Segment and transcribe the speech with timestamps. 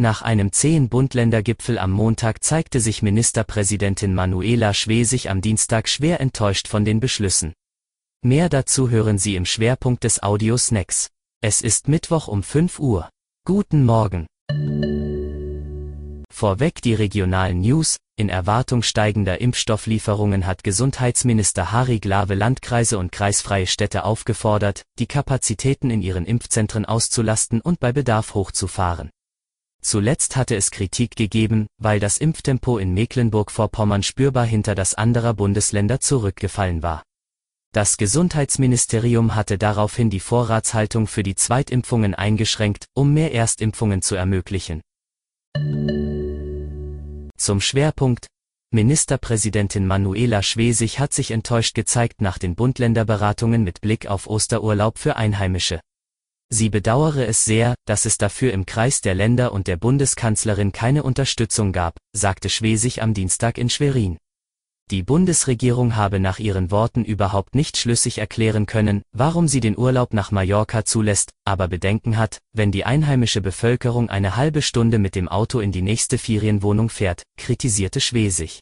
[0.00, 6.68] Nach einem zähen Bund-Länder-Gipfel am Montag zeigte sich Ministerpräsidentin Manuela Schwesig am Dienstag schwer enttäuscht
[6.68, 7.52] von den Beschlüssen.
[8.22, 11.10] Mehr dazu hören Sie im Schwerpunkt des Audiosnacks.
[11.42, 13.10] Es ist Mittwoch um 5 Uhr.
[13.44, 14.26] Guten Morgen.
[16.32, 17.98] Vorweg die regionalen News.
[18.16, 25.90] In Erwartung steigender Impfstofflieferungen hat Gesundheitsminister Harry Glawe Landkreise und kreisfreie Städte aufgefordert, die Kapazitäten
[25.90, 29.10] in ihren Impfzentren auszulasten und bei Bedarf hochzufahren.
[29.82, 36.00] Zuletzt hatte es Kritik gegeben, weil das Impftempo in Mecklenburg-Vorpommern spürbar hinter das anderer Bundesländer
[36.00, 37.02] zurückgefallen war.
[37.72, 44.80] Das Gesundheitsministerium hatte daraufhin die Vorratshaltung für die Zweitimpfungen eingeschränkt, um mehr Erstimpfungen zu ermöglichen.
[47.36, 48.26] Zum Schwerpunkt
[48.72, 55.16] Ministerpräsidentin Manuela Schwesig hat sich enttäuscht gezeigt nach den Bund-Länder-Beratungen mit Blick auf Osterurlaub für
[55.16, 55.80] Einheimische.
[56.52, 61.04] Sie bedauere es sehr, dass es dafür im Kreis der Länder und der Bundeskanzlerin keine
[61.04, 64.18] Unterstützung gab, sagte Schwesig am Dienstag in Schwerin.
[64.90, 70.12] Die Bundesregierung habe nach ihren Worten überhaupt nicht schlüssig erklären können, warum sie den Urlaub
[70.12, 75.28] nach Mallorca zulässt, aber Bedenken hat, wenn die einheimische Bevölkerung eine halbe Stunde mit dem
[75.28, 78.58] Auto in die nächste Ferienwohnung fährt, kritisierte Schwesig.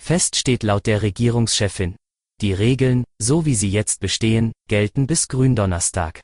[0.00, 1.96] Fest steht laut der Regierungschefin.
[2.40, 6.20] Die Regeln, so wie sie jetzt bestehen, gelten bis Gründonnerstag.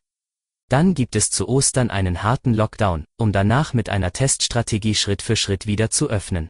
[0.69, 5.37] Dann gibt es zu Ostern einen harten Lockdown, um danach mit einer Teststrategie Schritt für
[5.37, 6.49] Schritt wieder zu öffnen.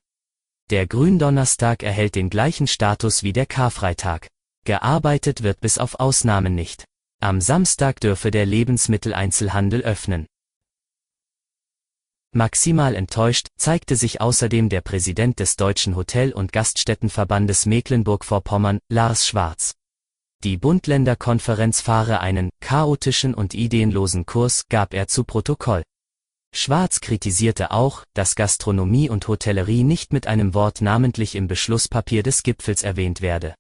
[0.71, 4.29] Der Gründonnerstag erhält den gleichen Status wie der Karfreitag.
[4.65, 6.85] Gearbeitet wird bis auf Ausnahmen nicht.
[7.21, 10.27] Am Samstag dürfe der Lebensmitteleinzelhandel öffnen.
[12.33, 19.75] Maximal enttäuscht zeigte sich außerdem der Präsident des Deutschen Hotel- und Gaststättenverbandes Mecklenburg-Vorpommern, Lars Schwarz.
[20.45, 25.83] Die Bund-Länder-Konferenz fahre einen chaotischen und ideenlosen Kurs, gab er zu Protokoll.
[26.55, 32.43] Schwarz kritisierte auch, dass Gastronomie und Hotellerie nicht mit einem Wort namentlich im Beschlusspapier des
[32.43, 33.55] Gipfels erwähnt werde.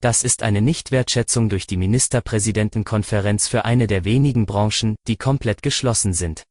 [0.00, 6.14] Das ist eine Nichtwertschätzung durch die Ministerpräsidentenkonferenz für eine der wenigen Branchen, die komplett geschlossen
[6.14, 6.42] sind.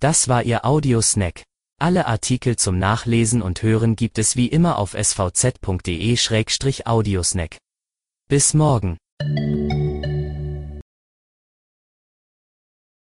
[0.00, 1.42] Das war Ihr Audiosnack.
[1.82, 7.56] Alle Artikel zum Nachlesen und Hören gibt es wie immer auf svz.de-audiosnack.
[8.28, 8.98] Bis morgen.